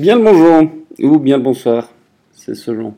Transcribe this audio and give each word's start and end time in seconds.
Bien 0.00 0.16
le 0.16 0.24
bonjour, 0.24 0.70
ou 1.02 1.18
bien 1.18 1.36
le 1.36 1.42
bonsoir, 1.42 1.90
c'est 2.32 2.54
selon. 2.54 2.94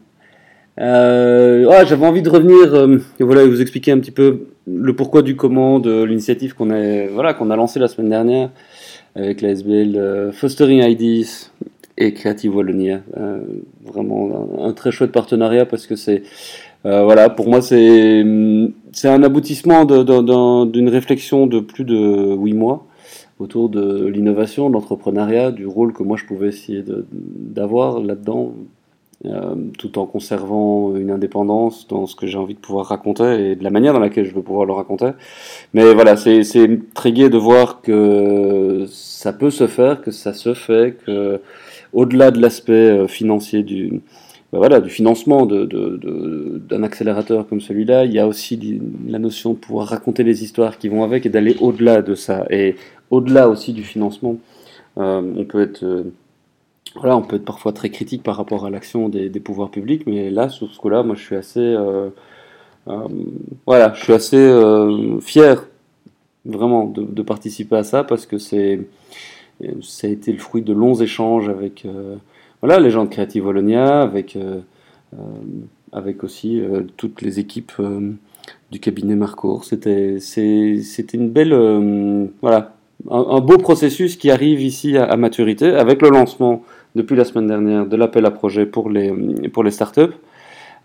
Euh, 0.81 1.67
ah, 1.69 1.85
J'avais 1.85 2.07
envie 2.07 2.23
de 2.23 2.29
revenir, 2.29 2.73
euh, 2.77 2.99
et 3.19 3.25
voilà, 3.25 3.45
vous 3.45 3.61
expliquer 3.61 3.91
un 3.91 3.99
petit 3.99 4.13
peu 4.13 4.47
le 4.69 4.95
pourquoi 4.95 5.23
du 5.23 5.35
comment 5.35 5.81
de 5.81 6.05
l'initiative 6.05 6.55
qu'on 6.55 6.69
voilà, 7.13 7.35
qu'on 7.35 7.51
a 7.51 7.57
lancée 7.57 7.81
la 7.81 7.89
semaine 7.89 8.09
dernière 8.09 8.51
avec 9.17 9.41
la 9.41 9.49
SBL 9.49 9.97
euh, 9.97 10.31
Fostering 10.31 10.81
IDs 10.81 11.51
et 11.99 12.15
Creative 12.15 12.55
Wallonia. 12.55 13.01
Euh, 13.17 13.41
vraiment 13.85 14.49
un, 14.63 14.73
très 14.73 14.93
chouette 14.93 15.11
partenariat 15.11 15.67
parce 15.67 15.89
que 15.89 15.97
c'est, 15.97 16.23
euh, 16.87 17.03
voilà, 17.03 17.31
pour 17.31 17.49
moi 17.49 17.63
c'est, 17.63 18.25
c'est 18.93 19.09
un 19.09 19.25
aboutissement 19.25 19.85
d'une 19.87 20.89
réflexion 20.89 21.49
de 21.49 21.59
plus 21.59 21.83
de 21.83 22.37
huit 22.37 22.55
mois 22.55 22.87
autour 23.43 23.69
de 23.69 24.07
l'innovation, 24.07 24.69
de 24.69 24.75
l'entrepreneuriat, 24.75 25.51
du 25.51 25.67
rôle 25.67 25.93
que 25.93 26.03
moi 26.03 26.17
je 26.17 26.25
pouvais 26.25 26.49
essayer 26.49 26.85
d'avoir 27.13 28.01
là-dedans, 28.01 28.55
euh, 29.25 29.55
tout 29.79 29.99
en 29.99 30.07
conservant 30.07 30.97
une 30.97 31.11
indépendance 31.11 31.87
dans 31.89 32.07
ce 32.07 32.17
que 32.17 32.27
j'ai 32.27 32.39
envie 32.39 32.55
de 32.55 32.61
pouvoir 32.61 32.87
raconter 32.87 33.51
et 33.51 33.57
de 33.57 33.65
la 33.65 33.71
manière 33.71 33.93
dans 33.93 34.01
laquelle 34.01 34.25
je 34.25 34.35
veux 34.35 34.43
pouvoir 34.43 34.67
le 34.67 34.73
raconter. 34.73 35.11
Mais 35.75 35.93
voilà, 35.93 36.17
c'est 36.17 36.81
très 36.95 37.13
gai 37.13 37.29
de 37.31 37.39
voir 37.39 37.83
que 37.83 38.85
ça 38.89 39.33
peut 39.33 39.51
se 39.51 39.67
faire, 39.67 40.01
que 40.01 40.11
ça 40.11 40.33
se 40.33 40.55
fait, 40.55 40.97
que 41.05 41.41
au-delà 41.93 42.31
de 42.31 42.41
l'aspect 42.41 42.73
euh, 42.73 43.07
financier 43.07 43.63
du, 43.63 44.01
ben 44.53 44.59
voilà, 44.59 44.83
du 44.83 44.91
financement 44.91 45.47
d'un 45.47 46.83
accélérateur 46.83 47.49
comme 47.49 47.63
celui-là, 47.63 48.05
il 48.05 48.13
y 48.13 48.19
a 48.19 48.27
aussi 48.27 48.81
la 49.07 49.19
notion 49.19 49.55
de 49.55 49.59
pouvoir 49.59 49.89
raconter 49.89 50.25
les 50.25 50.45
histoires 50.45 50.77
qui 50.77 50.89
vont 50.89 51.05
avec 51.05 51.25
et 51.25 51.31
d'aller 51.31 51.57
au-delà 51.61 52.03
de 52.03 52.15
ça. 52.15 52.45
Et 52.51 52.77
au-delà 53.11 53.49
aussi 53.49 53.73
du 53.73 53.83
financement, 53.83 54.37
euh, 54.99 55.23
on 55.37 55.45
peut 55.47 55.63
être 55.63 55.83
euh, 55.85 56.05
on 57.03 57.23
peut 57.23 57.37
être 57.37 57.47
parfois 57.47 57.73
très 57.73 57.89
critique 57.89 58.23
par 58.23 58.37
rapport 58.37 58.67
à 58.67 58.71
l'action 58.71 59.09
des, 59.09 59.31
pouvoirs 59.41 59.71
publics, 59.71 60.07
mais 60.07 60.31
là, 60.31 60.51
sur 60.51 60.71
ce 60.71 60.79
coup-là, 60.79 61.03
moi, 61.03 61.15
je 61.17 61.23
suis 61.23 61.37
assez, 61.37 61.61
euh, 61.61 62.11
voilà, 63.67 63.95
je 63.95 64.05
suis 64.05 64.13
assez 64.13 64.61
fier, 65.23 65.67
vraiment, 66.45 66.85
de, 66.85 67.03
de, 67.03 67.23
participer 67.23 67.77
à 67.77 67.85
ça 67.85 68.05
parce 68.05 68.27
que 68.27 68.37
c'est, 68.37 68.81
ça 69.81 70.07
a 70.09 70.11
été 70.11 70.33
le 70.33 70.39
fruit 70.39 70.61
de 70.61 70.75
longs 70.75 70.97
échanges 70.97 71.49
avec, 71.49 71.87
voilà, 72.63 72.81
les 72.81 72.91
gens 72.91 73.05
de 73.05 73.11
Creative 73.11 73.45
Wallonia, 73.45 74.03
avec, 74.03 74.39
avec 75.93 76.25
aussi 76.25 76.63
toutes 76.97 77.21
les 77.21 77.41
équipes 77.41 77.73
du 78.71 78.81
cabinet 78.81 79.17
Marcourt. 79.17 79.65
C'était, 79.65 80.19
une 81.13 81.29
belle, 81.31 81.53
voilà, 82.41 82.75
un, 83.11 83.41
beau 83.41 83.59
processus 83.59 84.17
qui 84.17 84.31
arrive 84.31 84.61
ici 84.63 84.97
à, 84.97 85.17
maturité 85.17 85.71
avec 85.71 86.03
le 86.03 86.11
lancement 86.11 86.63
depuis 86.95 87.17
la 87.17 87.25
semaine 87.25 87.47
dernière 87.47 87.87
de 87.87 87.97
l'appel 87.97 88.25
à 88.27 88.31
projet 88.31 88.67
pour 88.67 88.91
les, 88.91 89.13
startups. 89.71 90.15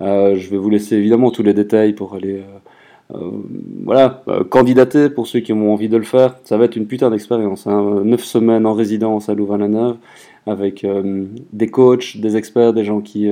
Euh, 0.01 0.35
je 0.35 0.49
vais 0.49 0.57
vous 0.57 0.69
laisser 0.69 0.95
évidemment 0.95 1.31
tous 1.31 1.43
les 1.43 1.53
détails 1.53 1.93
pour 1.93 2.15
aller 2.15 2.35
euh, 2.35 2.43
euh 2.43 2.69
voilà, 3.09 4.23
euh, 4.27 4.43
candidater 4.43 5.09
pour 5.09 5.27
ceux 5.27 5.39
qui 5.39 5.53
ont 5.53 5.73
envie 5.73 5.89
de 5.89 5.97
le 5.97 6.03
faire. 6.03 6.35
Ça 6.43 6.57
va 6.57 6.65
être 6.65 6.75
une 6.75 6.87
putain 6.87 7.09
d'expérience. 7.09 7.67
Hein. 7.67 8.01
9 8.03 8.23
semaines 8.23 8.65
en 8.65 8.73
résidence 8.73 9.29
à 9.29 9.33
Louvain-la-Neuve 9.33 9.97
avec 10.45 10.83
euh, 10.83 11.25
des 11.53 11.67
coachs, 11.67 12.17
des 12.17 12.37
experts, 12.37 12.73
des 12.73 12.83
gens 12.83 13.01
qui 13.01 13.29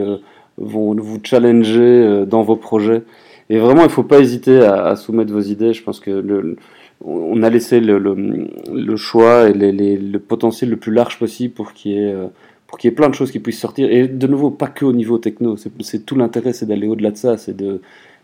vont 0.57 0.95
vous 0.95 1.19
challenger 1.23 2.25
dans 2.27 2.43
vos 2.43 2.55
projets. 2.55 3.03
Et 3.49 3.59
vraiment, 3.59 3.81
il 3.81 3.85
ne 3.85 3.89
faut 3.89 4.03
pas 4.03 4.19
hésiter 4.19 4.59
à, 4.59 4.95
soumettre 4.95 5.31
vos 5.31 5.41
idées. 5.41 5.73
Je 5.73 5.83
pense 5.83 5.99
que 5.99 6.55
on 7.03 7.43
a 7.43 7.49
laissé 7.49 7.79
le, 7.79 8.95
choix 8.95 9.49
et 9.49 9.53
le 9.53 10.17
potentiel 10.17 10.69
le 10.69 10.77
plus 10.77 10.91
large 10.91 11.19
possible 11.19 11.53
pour 11.53 11.73
qu'il 11.73 11.91
y 11.91 11.97
ait 11.97 12.13
euh, 12.13 12.27
pour 12.67 12.79
qu'il 12.79 12.89
y 12.89 12.93
ait 12.93 12.95
plein 12.95 13.09
de 13.09 13.13
choses 13.13 13.31
qui 13.31 13.39
puissent 13.39 13.59
sortir 13.59 13.91
et 13.91 14.07
de 14.07 14.27
nouveau 14.27 14.49
pas 14.49 14.67
que 14.67 14.85
au 14.85 14.93
niveau 14.93 15.19
techno 15.19 15.55
c'est 15.55 16.05
tout 16.05 16.15
l'intérêt 16.15 16.51
c'est 16.51 16.65
d'aller 16.65 16.87
au-delà 16.87 17.11
de 17.11 17.17
ça 17.17 17.37
c'est 17.37 17.55
de 17.55 17.81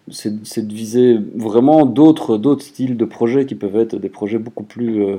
c'est 0.10 0.68
de 0.68 0.74
viser 0.74 1.18
vraiment 1.36 1.86
d'autres 1.86 2.40
styles 2.60 2.98
de 2.98 3.06
projets 3.06 3.46
qui 3.46 3.56
peuvent 3.56 3.76
être 3.76 3.98
des 3.98 4.10
projets 4.10 4.40
beaucoup 4.40 4.64
plus 4.64 5.04
euh, 5.04 5.18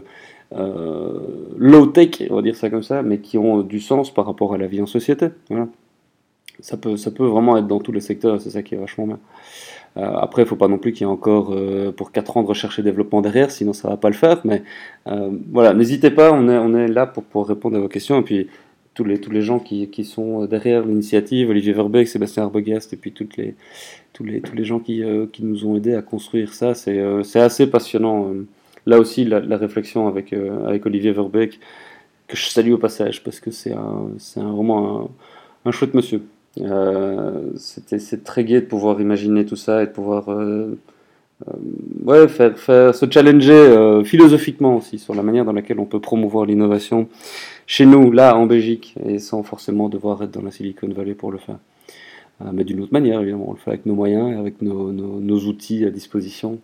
euh, 0.54 1.18
low 1.56 1.86
tech 1.86 2.22
on 2.30 2.36
va 2.36 2.42
dire 2.42 2.56
ça 2.56 2.68
comme 2.68 2.82
ça 2.82 3.02
mais 3.02 3.18
qui 3.18 3.38
ont 3.38 3.62
du 3.62 3.80
sens 3.80 4.12
par 4.12 4.26
rapport 4.26 4.54
à 4.54 4.58
la 4.58 4.66
vie 4.66 4.82
en 4.82 4.86
société 4.86 5.28
voilà. 5.48 5.68
ça 6.60 6.76
peut 6.76 6.96
ça 6.96 7.10
peut 7.10 7.26
vraiment 7.26 7.56
être 7.56 7.66
dans 7.66 7.80
tous 7.80 7.92
les 7.92 8.00
secteurs 8.00 8.40
c'est 8.40 8.50
ça 8.50 8.62
qui 8.62 8.74
est 8.74 8.78
vachement 8.78 9.06
bien 9.06 9.18
euh, 9.98 10.10
après, 10.16 10.40
il 10.40 10.44
ne 10.46 10.48
faut 10.48 10.56
pas 10.56 10.68
non 10.68 10.78
plus 10.78 10.92
qu'il 10.92 11.02
y 11.06 11.10
ait 11.10 11.12
encore 11.12 11.54
pour 11.98 12.12
4 12.12 12.38
ans 12.38 12.42
de 12.42 12.48
recherche 12.48 12.78
et 12.78 12.82
développement 12.82 13.20
derrière, 13.20 13.50
sinon 13.50 13.74
ça 13.74 13.88
ne 13.88 13.92
va 13.92 13.98
pas 13.98 14.08
le 14.08 14.14
faire. 14.14 14.40
Mais 14.42 14.62
voilà, 15.52 15.74
n'hésitez 15.74 16.10
pas, 16.10 16.32
on 16.32 16.48
est, 16.48 16.56
on 16.56 16.74
est 16.74 16.88
là 16.88 17.04
pour 17.04 17.24
pouvoir 17.24 17.48
répondre 17.48 17.76
à 17.76 17.80
vos 17.80 17.88
questions. 17.88 18.18
Et 18.18 18.22
puis, 18.22 18.48
tous 18.94 19.04
les, 19.04 19.20
tous 19.20 19.30
les 19.30 19.42
gens 19.42 19.58
qui, 19.58 19.88
qui 19.88 20.04
sont 20.04 20.44
derrière 20.46 20.84
l'initiative, 20.84 21.50
Olivier 21.50 21.72
Verbeek, 21.72 22.08
Sébastien 22.08 22.44
Arbogast, 22.44 22.92
et 22.92 22.96
puis 22.96 23.12
toutes 23.12 23.36
les, 23.36 23.54
tous, 24.12 24.24
les, 24.24 24.40
tous 24.40 24.54
les 24.54 24.64
gens 24.64 24.78
qui, 24.78 25.02
qui 25.32 25.44
nous 25.44 25.66
ont 25.66 25.76
aidés 25.76 25.94
à 25.94 26.02
construire 26.02 26.52
ça, 26.54 26.74
c'est 26.74 27.00
assez 27.40 27.66
passionnant. 27.66 28.32
Là 28.86 28.98
aussi, 28.98 29.24
la, 29.24 29.56
réflexion 29.56 30.08
avec, 30.08 30.32
avec 30.32 30.84
Olivier 30.86 31.12
Verbeek, 31.12 31.58
que 32.28 32.36
je 32.36 32.46
salue 32.46 32.72
au 32.72 32.78
passage, 32.78 33.22
parce 33.22 33.40
que 33.40 33.50
c'est 33.50 33.74
vraiment 34.36 35.02
un, 35.02 35.08
un 35.64 35.72
chouette 35.72 35.94
monsieur. 35.94 36.22
Euh, 36.60 37.50
c'est 37.56 38.24
très 38.24 38.44
gai 38.44 38.60
de 38.60 38.66
pouvoir 38.66 39.00
imaginer 39.00 39.46
tout 39.46 39.56
ça 39.56 39.82
et 39.82 39.86
de 39.86 39.92
pouvoir 39.92 40.28
euh, 40.28 40.34
euh, 40.34 40.76
ouais, 42.04 42.28
faire, 42.28 42.94
se 42.94 43.06
challenger 43.10 44.02
philosophiquement 44.04 44.76
aussi 44.76 44.98
sur 44.98 45.14
la 45.14 45.22
manière 45.22 45.44
dans 45.44 45.52
laquelle 45.52 45.80
on 45.80 45.86
peut 45.86 46.00
promouvoir 46.00 46.46
l'innovation 46.46 47.08
chez 47.66 47.86
nous, 47.86 48.12
là, 48.12 48.36
en 48.36 48.46
Belgique, 48.46 48.94
et 49.04 49.18
sans 49.18 49.42
forcément 49.42 49.88
devoir 49.88 50.22
être 50.22 50.30
dans 50.30 50.42
la 50.42 50.50
Silicon 50.50 50.88
Valley 50.88 51.14
pour 51.14 51.32
le 51.32 51.38
faire. 51.38 51.58
mais 52.52 52.64
d'une 52.64 52.80
autre 52.80 52.92
manière, 52.92 53.20
évidemment, 53.20 53.46
on 53.48 53.52
le 53.52 53.58
fait 53.58 53.70
avec 53.70 53.86
nos 53.86 53.94
moyens, 53.94 54.38
avec 54.38 54.60
nos, 54.62 55.38
outils 55.46 55.84
à 55.84 55.90
disposition, 55.90 56.58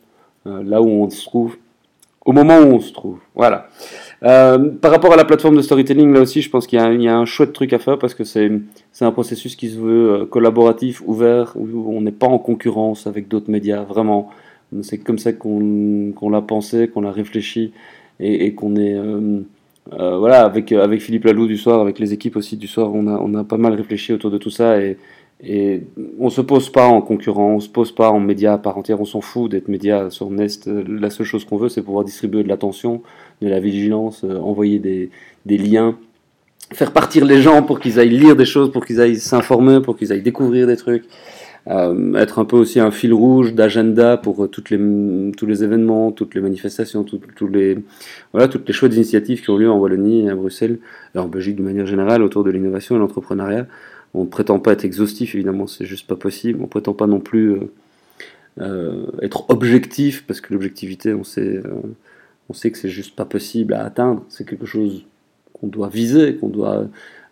là 0.44 0.83
où 0.83 0.89
on 0.89 1.09
se 1.10 1.25
trouve, 1.25 1.56
au 2.28 2.33
moment 2.33 2.59
où 2.59 2.75
on 2.75 2.81
se 2.81 2.93
trouve. 2.93 3.19
Voilà. 3.34 3.69
Euh, 4.22 4.71
par 4.71 4.91
rapport 4.91 5.15
à 5.15 5.16
la 5.16 5.25
plateforme 5.25 5.56
de 5.56 5.62
storytelling, 5.62 6.12
là 6.12 6.21
aussi, 6.21 6.43
je 6.43 6.50
pense 6.50 6.66
qu'il 6.66 6.78
y, 6.78 7.09
a 7.09 7.16
un 7.16 7.25
chouette 7.25 7.55
truc 7.55 7.72
à 7.72 7.78
faire 7.78 7.99
parce 7.99 8.12
que 8.12 8.22
c'est 8.22 8.50
un 9.00 9.12
processus 9.12 9.56
qui 9.56 9.71
se 9.71 9.78
veut 9.78 10.10
euh, 10.12 10.27
collaboratif, 10.27 11.03
ouvert, 11.06 11.55
où 11.56 11.91
on 11.91 12.03
n'est 12.03 12.12
pas 12.12 12.27
en 12.27 12.39
concurrence 12.39 13.06
avec 13.06 13.28
d'autres 13.28 13.50
médias, 13.50 13.83
vraiment. 13.83 14.28
C'est 14.82 14.98
comme 14.98 15.18
ça 15.18 15.32
qu'on 15.32 16.30
l'a 16.30 16.42
pensé, 16.42 16.88
qu'on 16.88 17.00
l'a 17.00 17.12
réfléchi 17.12 17.72
et, 18.20 18.54
qu'on 18.54 18.76
est. 18.76 18.94
Euh, 18.94 19.40
euh, 19.94 20.18
voilà, 20.18 20.44
avec, 20.44 20.70
avec 20.72 21.00
Philippe 21.00 21.24
Lalou 21.24 21.46
du 21.46 21.56
soir, 21.56 21.80
avec 21.80 21.98
les 21.98 22.12
équipes 22.12 22.36
aussi 22.36 22.58
du 22.58 22.66
soir, 22.66 22.90
on 22.92 23.06
a, 23.06 23.18
on 23.18 23.34
a 23.34 23.44
pas 23.44 23.56
mal 23.56 23.72
réfléchi 23.72 24.12
autour 24.12 24.30
de 24.30 24.36
tout 24.36 24.50
ça 24.50 24.82
et, 24.82 24.98
et 25.42 25.82
on 26.18 26.30
se 26.30 26.40
pose 26.40 26.68
pas 26.70 26.86
en 26.86 27.00
concurrent, 27.00 27.54
on 27.54 27.60
se 27.60 27.68
pose 27.68 27.92
pas 27.92 28.10
en 28.10 28.18
média 28.18 28.54
à 28.54 28.58
part 28.58 28.76
entière, 28.76 29.00
on 29.00 29.04
s'en 29.04 29.20
fout 29.20 29.50
d'être 29.50 29.68
média 29.68 30.10
sur 30.10 30.30
Nest. 30.30 30.66
La 30.66 31.10
seule 31.10 31.26
chose 31.26 31.44
qu'on 31.44 31.56
veut, 31.56 31.68
c'est 31.68 31.82
pouvoir 31.82 32.04
distribuer 32.04 32.42
de 32.42 32.48
l'attention, 32.48 33.02
de 33.40 33.48
la 33.48 33.60
vigilance, 33.60 34.24
euh, 34.24 34.38
envoyer 34.38 34.80
des, 34.80 35.10
liens, 35.46 35.96
faire 36.72 36.92
partir 36.92 37.24
les 37.24 37.40
gens 37.40 37.62
pour 37.62 37.78
qu'ils 37.78 38.00
aillent 38.00 38.10
lire 38.18 38.34
des 38.34 38.44
choses, 38.44 38.72
pour 38.72 38.84
qu'ils 38.84 39.00
aillent 39.00 39.16
s'informer, 39.16 39.80
pour 39.80 39.96
qu'ils 39.96 40.12
aillent 40.12 40.22
découvrir 40.22 40.66
des 40.66 40.76
trucs. 40.76 41.04
Euh, 41.68 42.14
être 42.14 42.38
un 42.38 42.46
peu 42.46 42.56
aussi 42.56 42.80
un 42.80 42.90
fil 42.90 43.12
rouge 43.12 43.52
d'agenda 43.52 44.16
pour 44.16 44.42
euh, 44.42 44.50
les, 44.70 45.32
tous 45.32 45.44
les 45.44 45.64
événements, 45.64 46.12
toutes 46.12 46.34
les 46.34 46.40
manifestations, 46.40 47.04
tout, 47.04 47.20
les, 47.46 47.76
voilà, 48.32 48.48
toutes 48.48 48.66
les 48.66 48.72
chouettes 48.72 48.94
initiatives 48.94 49.42
qui 49.42 49.50
ont 49.50 49.58
lieu 49.58 49.70
en 49.70 49.78
Wallonie 49.78 50.30
à 50.30 50.34
Bruxelles, 50.34 50.78
et 51.14 51.18
en 51.18 51.28
Belgique 51.28 51.56
de 51.56 51.62
manière 51.62 51.84
générale, 51.84 52.22
autour 52.22 52.42
de 52.42 52.50
l'innovation 52.50 52.96
et 52.96 52.98
l'entrepreneuriat. 52.98 53.66
On 54.14 54.24
ne 54.24 54.28
prétend 54.28 54.58
pas 54.60 54.72
être 54.72 54.86
exhaustif, 54.86 55.34
évidemment, 55.34 55.66
c'est 55.66 55.84
juste 55.84 56.06
pas 56.06 56.16
possible. 56.16 56.58
On 56.60 56.64
ne 56.64 56.68
prétend 56.68 56.94
pas 56.94 57.06
non 57.06 57.20
plus 57.20 57.52
euh, 57.52 57.70
euh, 58.60 59.06
être 59.20 59.50
objectif, 59.50 60.24
parce 60.26 60.40
que 60.40 60.54
l'objectivité, 60.54 61.12
on 61.12 61.24
sait, 61.24 61.60
on 62.48 62.54
sait 62.54 62.70
que 62.70 62.78
c'est 62.78 62.88
juste 62.88 63.14
pas 63.14 63.26
possible 63.26 63.74
à 63.74 63.84
atteindre. 63.84 64.24
C'est 64.30 64.48
quelque 64.48 64.64
chose 64.64 65.04
qu'on 65.52 65.66
doit 65.66 65.90
viser, 65.90 66.36
qu'on 66.36 66.48
doit 66.48 66.86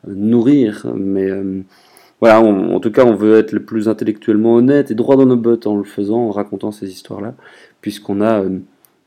nourrir. 0.06 0.86
Mais 0.94 1.30
voilà, 2.20 2.40
en 2.40 2.80
tout 2.80 2.90
cas, 2.90 3.04
on 3.04 3.14
veut 3.14 3.36
être 3.36 3.52
le 3.52 3.62
plus 3.62 3.88
intellectuellement 3.88 4.54
honnête 4.54 4.90
et 4.90 4.94
droit 4.94 5.16
dans 5.16 5.26
nos 5.26 5.36
bottes 5.36 5.66
en 5.66 5.76
le 5.76 5.84
faisant, 5.84 6.28
en 6.28 6.30
racontant 6.30 6.72
ces 6.72 6.90
histoires-là, 6.90 7.34
puisqu'on 7.80 8.22
a 8.22 8.42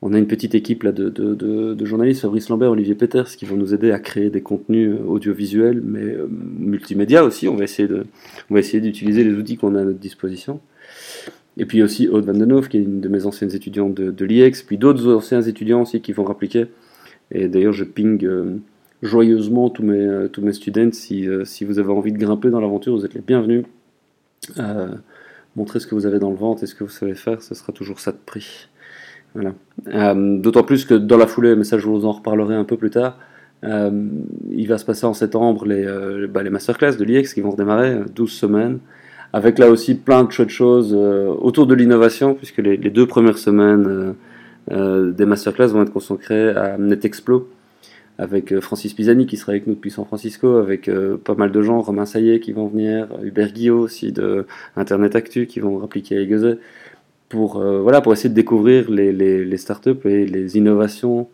on 0.01 0.13
a 0.13 0.17
une 0.17 0.27
petite 0.27 0.55
équipe 0.55 0.83
là, 0.83 0.91
de, 0.91 1.09
de, 1.09 1.35
de, 1.73 1.85
journalistes, 1.85 2.21
Fabrice 2.21 2.47
Lambert, 2.49 2.71
Olivier 2.71 2.95
Peters, 2.95 3.27
qui 3.27 3.45
vont 3.45 3.57
nous 3.57 3.73
aider 3.73 3.91
à 3.91 3.99
créer 3.99 4.29
des 4.29 4.41
contenus 4.41 4.91
euh, 4.91 5.03
audiovisuels, 5.05 5.81
mais 5.83 6.03
euh, 6.03 6.27
multimédia 6.29 7.23
aussi. 7.25 7.49
On 7.49 7.55
va 7.55 7.65
essayer 7.65 7.87
de, 7.87 8.05
on 8.49 8.53
va 8.53 8.61
essayer 8.61 8.79
d'utiliser 8.79 9.23
les 9.25 9.33
outils 9.33 9.57
qu'on 9.57 9.75
a 9.75 9.81
à 9.81 9.83
notre 9.83 9.99
disposition. 9.99 10.61
Et 11.57 11.65
puis 11.65 11.83
aussi 11.83 12.07
Aude 12.07 12.25
Van 12.25 12.33
den 12.33 12.61
qui 12.67 12.77
est 12.77 12.81
une 12.81 13.01
de 13.01 13.09
mes 13.09 13.25
anciennes 13.25 13.53
étudiantes 13.53 13.93
de, 13.93 14.25
l'IEX, 14.25 14.63
puis 14.63 14.77
d'autres 14.77 15.13
anciens 15.13 15.41
étudiants 15.41 15.81
aussi 15.81 15.99
qui 15.99 16.13
vont 16.13 16.23
rappliquer. 16.23 16.67
Et 17.31 17.49
d'ailleurs, 17.49 17.73
je 17.73 17.83
ping 17.83 18.23
euh, 18.23 18.55
joyeusement 19.01 19.69
tous 19.69 19.83
mes, 19.83 20.27
tous 20.31 20.41
mes 20.41 20.53
students. 20.53 20.91
Si, 20.91 21.27
si 21.45 21.65
vous 21.65 21.79
avez 21.79 21.91
envie 21.91 22.11
de 22.11 22.17
grimper 22.17 22.49
dans 22.49 22.59
l'aventure, 22.59 22.95
vous 22.95 23.05
êtes 23.05 23.13
les 23.13 23.21
bienvenus. 23.21 23.65
montrez 25.55 25.79
ce 25.79 25.87
que 25.87 25.95
vous 25.95 26.05
avez 26.05 26.19
dans 26.19 26.29
le 26.29 26.35
ventre 26.35 26.63
et 26.63 26.67
ce 26.67 26.75
que 26.75 26.83
vous 26.83 26.89
savez 26.89 27.15
faire, 27.15 27.41
ce 27.41 27.55
sera 27.55 27.71
toujours 27.73 27.99
ça 27.99 28.11
de 28.11 28.17
prix. 28.25 28.69
Voilà. 29.33 29.53
Euh, 29.87 30.39
D'autant 30.39 30.63
plus 30.63 30.85
que 30.85 30.93
dans 30.93 31.17
la 31.17 31.27
foulée, 31.27 31.55
mais 31.55 31.63
ça 31.63 31.77
je 31.77 31.87
vous 31.87 32.05
en 32.05 32.11
reparlerai 32.11 32.55
un 32.55 32.63
peu 32.63 32.77
plus 32.77 32.89
tard, 32.89 33.17
il 33.63 34.67
va 34.67 34.77
se 34.77 34.85
passer 34.85 35.05
en 35.05 35.13
septembre 35.13 35.65
les, 35.65 35.85
bah, 36.27 36.43
les 36.43 36.49
masterclass 36.49 36.95
de 36.97 37.03
l'IEX 37.03 37.33
qui 37.33 37.41
vont 37.41 37.51
redémarrer, 37.51 37.99
12 38.15 38.31
semaines, 38.31 38.79
avec 39.33 39.59
là 39.59 39.69
aussi 39.69 39.95
plein 39.95 40.23
de 40.23 40.31
chouettes 40.31 40.49
choses 40.49 40.93
autour 40.93 41.67
de 41.67 41.75
l'innovation, 41.75 42.35
puisque 42.35 42.59
les, 42.59 42.77
les, 42.77 42.89
deux 42.89 43.05
premières 43.05 43.37
semaines 43.37 44.15
des 44.71 45.25
masterclass 45.25 45.67
vont 45.67 45.81
être 45.81 45.91
consacrées 45.91 46.49
à 46.49 46.77
NetExplo, 46.77 47.49
avec 48.19 48.51
euh, 48.51 48.59
Francis 48.59 48.93
Pisani 48.93 49.25
qui 49.25 49.37
sera 49.37 49.53
avec 49.53 49.65
nous 49.65 49.73
depuis 49.73 49.91
San 49.91 50.05
Francisco, 50.05 50.57
avec 50.57 50.89
euh, 50.89 51.17
pas 51.17 51.35
mal 51.35 51.51
de 51.51 51.61
gens, 51.61 51.81
Romain 51.81 52.05
Saillet 52.05 52.41
qui 52.41 52.51
vont 52.51 52.67
venir, 52.67 53.07
Hubert 53.23 53.53
Guillot 53.53 53.79
aussi 53.79 54.11
de 54.11 54.45
Internet 54.75 55.15
Actu 55.15 55.47
qui 55.47 55.61
vont 55.61 55.77
répliquer 55.77 56.17
à 56.17 56.21
Egeze, 56.21 56.57
pour, 57.29 57.57
euh, 57.61 57.79
voilà, 57.81 58.01
pour 58.01 58.11
essayer 58.11 58.29
de 58.29 58.35
découvrir 58.35 58.91
les, 58.91 59.57
startups 59.57 60.05
et 60.05 60.25
les 60.25 60.57
innovations 60.57 61.29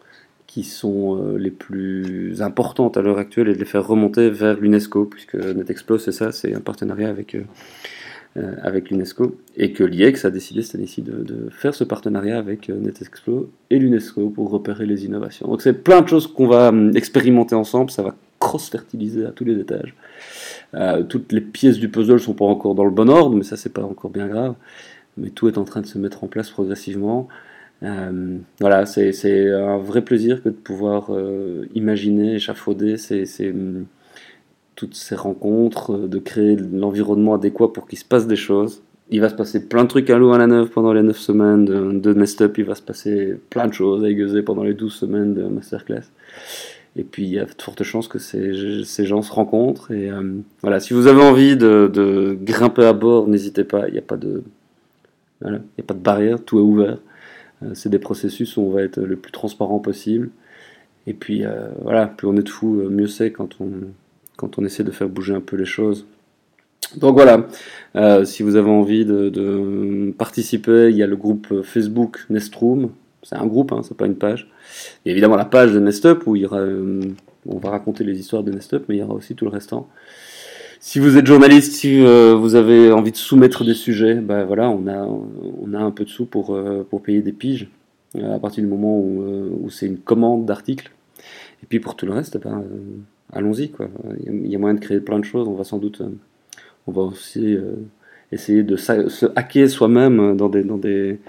qui 0.45 0.63
sont 0.63 1.35
les 1.37 1.51
plus 1.51 2.41
importantes 2.41 2.97
à 2.97 3.01
l'heure 3.01 3.17
actuelle 3.17 3.49
et 3.49 3.53
de 3.53 3.59
les 3.59 3.65
faire 3.65 3.85
remonter 3.85 4.29
vers 4.29 4.57
l'UNESCO, 4.59 5.05
puisque 5.05 5.35
NetExplo 5.35 5.97
c'est 5.97 6.11
ça, 6.11 6.31
c'est 6.31 6.53
un 6.53 6.61
partenariat 6.61 7.09
avec 7.09 7.35
avec 8.61 8.89
l'UNESCO 8.89 9.37
et 9.55 9.71
que 9.71 9.83
l'IEX 9.83 10.25
a 10.25 10.29
décidé 10.29 10.61
cette 10.61 10.75
année-ci 10.75 11.01
de, 11.01 11.49
faire 11.51 11.73
ce 11.73 11.85
partenariat 11.85 12.37
avec 12.37 12.69
euh, 12.69 12.77
NetExplo 12.77 13.49
et 13.69 13.79
l'UNESCO 13.79 14.29
pour 14.29 14.49
repérer 14.49 14.85
les 14.85 15.05
innovations. 15.05 15.47
Donc 15.47 15.61
c'est 15.61 15.83
plein 15.83 16.01
de 16.01 16.07
choses 16.07 16.27
qu'on 16.27 16.47
va 16.47 16.69
hum, 16.69 16.91
expérimenter 16.95 17.55
ensemble, 17.55 17.91
ça 17.91 18.03
va 18.03 18.15
cross-fertiliser 18.39 19.25
à 19.25 19.31
tous 19.31 19.45
les 19.45 19.57
étages. 19.59 19.95
Euh, 20.73 21.03
toutes 21.03 21.31
les 21.31 21.39
pièces 21.39 21.77
du 21.77 21.87
puzzle 21.87 22.19
sont 22.19 22.33
pas 22.33 22.45
encore 22.45 22.75
dans 22.75 22.83
le 22.83 22.91
bon 22.91 23.09
ordre, 23.09 23.35
mais 23.37 23.43
ça 23.43 23.55
c'est 23.55 23.71
pas 23.71 23.83
encore 23.83 24.11
bien 24.11 24.27
grave. 24.27 24.55
Mais 25.17 25.29
tout 25.29 25.47
est 25.47 25.57
en 25.57 25.63
train 25.63 25.79
de 25.79 25.87
se 25.87 25.97
mettre 25.97 26.25
en 26.25 26.27
place 26.27 26.49
progressivement. 26.49 27.29
Euh, 27.83 28.37
voilà, 28.59 28.85
c'est 28.85 29.51
un 29.53 29.77
vrai 29.77 30.01
plaisir 30.01 30.43
que 30.43 30.49
de 30.49 30.53
pouvoir 30.53 31.07
euh, 31.11 31.67
imaginer, 31.73 32.35
échafauder 32.35 32.97
ces, 32.97 33.25
ces, 33.25 33.51
hum, 33.51 33.85
toutes 34.75 34.95
ces 34.95 35.15
rencontres, 35.15 35.93
euh, 35.93 36.07
de 36.07 36.19
créer 36.19 36.55
l'environnement 36.55 37.35
adéquat 37.35 37.71
pour 37.73 37.87
qu'il 37.87 37.97
se 37.97 38.05
passe 38.05 38.27
des 38.27 38.35
choses. 38.35 38.83
Il 39.09 39.21
va 39.21 39.29
se 39.29 39.35
passer 39.35 39.67
plein 39.67 39.83
de 39.83 39.89
trucs 39.89 40.09
à 40.09 40.17
Louvain 40.17 40.39
la 40.39 40.47
Neuve 40.47 40.69
pendant 40.69 40.91
les 40.91 41.03
9 41.03 41.17
semaines 41.17 41.65
de, 41.65 41.91
de 41.91 42.13
Nest 42.13 42.41
Up. 42.41 42.57
Il 42.57 42.65
va 42.65 42.75
se 42.75 42.81
passer 42.81 43.35
plein 43.49 43.67
de 43.67 43.73
choses 43.73 44.03
à 44.03 44.09
Aiguezé 44.09 44.41
pendant 44.41 44.63
les 44.63 44.73
12 44.73 44.93
semaines 44.93 45.33
de 45.33 45.43
Masterclass. 45.43 46.05
Et 46.97 47.03
puis 47.03 47.23
il 47.23 47.29
y 47.29 47.39
a 47.39 47.45
de 47.45 47.61
fortes 47.61 47.83
chances 47.83 48.07
que 48.07 48.19
ces, 48.19 49.05
gens 49.05 49.21
se 49.21 49.31
rencontrent. 49.31 49.91
Et 49.91 50.09
euh, 50.09 50.39
voilà, 50.61 50.79
si 50.79 50.93
vous 50.93 51.07
avez 51.07 51.21
envie 51.21 51.55
de, 51.55 52.37
grimper 52.41 52.85
à 52.85 52.93
bord, 52.93 53.27
n'hésitez 53.27 53.63
pas. 53.63 53.87
Il 53.87 53.93
n'y 53.93 53.99
a 53.99 54.03
pas 54.03 54.17
de, 54.17 54.43
voilà, 55.41 55.57
a 55.57 55.83
pas 55.83 55.93
de 55.93 55.99
barrière, 55.99 56.43
tout 56.43 56.57
est 56.57 56.61
ouvert. 56.61 56.97
Euh, 57.63 57.71
c'est 57.73 57.89
des 57.89 57.99
processus 57.99 58.57
où 58.57 58.61
on 58.61 58.71
va 58.71 58.81
être 58.81 58.99
le 58.99 59.17
plus 59.17 59.31
transparent 59.31 59.79
possible. 59.79 60.31
Et 61.07 61.13
puis 61.13 61.43
voilà, 61.83 62.07
plus 62.07 62.27
on 62.27 62.35
est 62.35 62.41
de 62.41 62.49
fous, 62.49 62.81
mieux 62.89 63.05
c'est 63.05 63.31
quand 63.31 63.61
on 63.61 63.69
quand 64.37 64.57
on 64.57 64.65
essaie 64.65 64.83
de 64.83 64.91
faire 64.91 65.09
bouger 65.09 65.33
un 65.33 65.41
peu 65.41 65.55
les 65.55 65.65
choses. 65.65 66.05
Donc 66.97 67.15
voilà, 67.15 67.47
euh, 67.95 68.25
si 68.25 68.43
vous 68.43 68.55
avez 68.55 68.69
envie 68.69 69.05
de, 69.05 70.11
participer, 70.17 70.89
il 70.89 70.97
y 70.97 71.03
a 71.03 71.07
le 71.07 71.15
groupe 71.15 71.61
Facebook 71.63 72.25
Nestroom. 72.29 72.91
C'est 73.23 73.35
un 73.35 73.45
groupe, 73.47 73.71
hein, 73.71 73.81
c'est 73.83 73.97
pas 73.97 74.05
une 74.05 74.15
page. 74.15 74.47
A 75.05 75.09
évidemment 75.09 75.35
la 75.35 75.45
page 75.45 75.73
de 75.73 75.79
Nestup 75.79 76.27
où 76.27 76.35
euh, 76.35 77.01
on 77.47 77.57
va 77.57 77.71
raconter 77.71 78.03
les 78.03 78.19
histoires 78.19 78.43
de 78.43 78.51
Nestup, 78.51 78.85
mais 78.87 78.95
il 78.95 78.99
y 78.99 79.03
aura 79.03 79.15
aussi 79.15 79.35
tout 79.35 79.45
le 79.45 79.51
restant. 79.51 79.89
Si 80.79 80.99
vous 80.99 81.17
êtes 81.17 81.25
journaliste, 81.25 81.73
si 81.73 82.05
euh, 82.05 82.35
vous 82.35 82.53
avez 82.53 82.91
envie 82.91 83.11
de 83.11 83.17
soumettre 83.17 83.63
des 83.63 83.73
sujets, 83.73 84.15
ben 84.15 84.45
voilà, 84.45 84.69
on 84.69 84.85
a, 84.87 85.03
on 85.03 85.73
a 85.73 85.79
un 85.79 85.89
peu 85.89 86.05
de 86.05 86.09
sous 86.09 86.27
pour, 86.27 86.57
pour 86.89 87.01
payer 87.01 87.21
des 87.21 87.31
piges 87.31 87.67
à 88.15 88.37
partir 88.37 88.63
du 88.63 88.69
moment 88.69 88.97
où, 88.97 89.23
où 89.63 89.69
c'est 89.71 89.87
une 89.87 89.97
commande 89.97 90.45
d'articles. 90.45 90.91
Et 91.63 91.65
puis 91.65 91.79
pour 91.79 91.95
tout 91.95 92.05
le 92.05 92.13
reste, 92.13 92.37
ben, 92.37 92.63
allons-y 93.35 93.69
quoi. 93.69 93.87
Il 94.25 94.47
y 94.47 94.55
a 94.55 94.59
moyen 94.59 94.73
de 94.73 94.79
créer 94.79 94.99
plein 94.99 95.19
de 95.19 95.25
choses. 95.25 95.47
On 95.47 95.53
va 95.53 95.63
sans 95.63 95.77
doute, 95.77 96.01
euh, 96.01 96.09
on 96.87 96.91
va 96.91 97.01
aussi 97.01 97.55
euh, 97.55 97.73
essayer 98.31 98.63
de 98.63 98.75
se 98.75 99.25
hacker 99.35 99.69
soi-même 99.69 100.35
dans 100.35 100.49
des, 100.49 100.63
dans 100.63 100.77
des, 100.77 101.19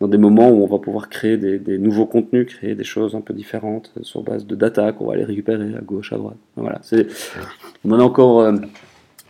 dans 0.00 0.08
des 0.08 0.18
moments 0.18 0.50
où 0.50 0.62
on 0.62 0.66
va 0.66 0.78
pouvoir 0.78 1.08
créer 1.08 1.38
des, 1.38 1.78
nouveaux 1.78 2.06
contenus, 2.06 2.46
créer 2.46 2.74
des 2.74 2.84
choses 2.84 3.14
un 3.14 3.20
peu 3.20 3.32
différentes 3.32 3.92
sur 4.02 4.22
base 4.22 4.46
de 4.46 4.54
data 4.54 4.92
qu'on 4.92 5.06
va 5.06 5.14
aller 5.14 5.24
récupérer 5.24 5.74
à 5.74 5.80
gauche, 5.80 6.12
à 6.12 6.16
droite. 6.16 6.36
Voilà, 6.56 6.80
c'est, 6.82 7.06
on 7.84 7.92
en 7.92 8.00
a 8.00 8.02
encore 8.02 8.40
euh, 8.40 8.56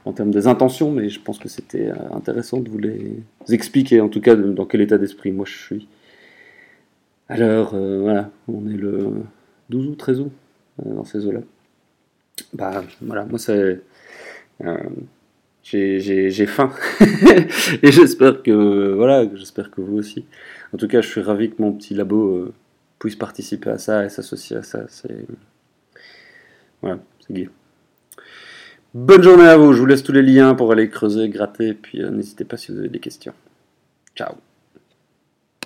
en 0.05 0.13
termes 0.13 0.33
des 0.33 0.49
intentions, 0.49 0.91
mais 0.91 1.09
je 1.09 1.21
pense 1.21 1.39
que 1.39 1.49
c'était 1.49 1.91
intéressant 2.13 2.59
de 2.59 2.69
vous 2.69 2.79
les 2.79 3.23
expliquer, 3.51 4.01
en 4.01 4.09
tout 4.09 4.21
cas 4.21 4.35
dans 4.35 4.65
quel 4.65 4.81
état 4.81 4.99
d'esprit 4.99 5.31
moi 5.31 5.45
je 5.47 5.57
suis. 5.57 5.89
Alors, 7.29 7.71
voilà, 7.71 8.31
on 8.49 8.69
est 8.69 8.77
le 8.77 9.13
12 9.71 9.87
ou 9.87 9.95
13 9.95 10.21
août 10.21 10.33
dans 10.85 11.05
ces 11.05 11.25
eaux-là. 11.25 11.41
Bah 12.53 12.83
voilà, 13.01 13.25
moi 13.25 13.39
c'est. 13.39 13.81
Euh, 14.65 14.77
j'ai 15.63 16.47
faim. 16.47 16.73
et 17.83 17.93
j'espère 17.93 18.43
que 18.43 18.93
voilà, 18.95 19.27
j'espère 19.35 19.71
que 19.71 19.81
vous 19.81 19.97
aussi. 19.97 20.25
En 20.75 20.77
tout 20.77 20.89
cas, 20.89 21.01
je 21.01 21.09
suis 21.09 21.21
ravi 21.21 21.51
que 21.51 21.61
mon 21.63 21.73
petit 21.73 21.95
labo 21.95 22.37
euh, 22.37 22.53
puisse 22.99 23.17
participer 23.17 23.71
à 23.71 23.79
ça 23.79 24.05
et 24.05 24.09
s'associer 24.09 24.57
à 24.57 24.63
ça. 24.63 24.85
C'est 24.89 25.27
voilà, 26.81 26.99
c'est 27.21 27.35
gay. 27.35 27.49
Bonne 28.95 29.23
journée 29.23 29.47
à 29.47 29.57
vous. 29.57 29.73
Je 29.73 29.81
vous 29.81 29.87
laisse 29.87 30.03
tous 30.03 30.13
les 30.13 30.23
liens 30.23 30.55
pour 30.55 30.73
aller 30.73 30.89
creuser, 30.91 31.29
gratter. 31.29 31.75
Puis 31.75 32.03
euh, 32.03 32.11
n'hésitez 32.11 32.45
pas 32.45 32.57
si 32.57 32.73
vous 32.73 32.79
avez 32.79 32.89
des 32.89 33.01
questions. 33.01 33.35
Ciao. 34.15 34.35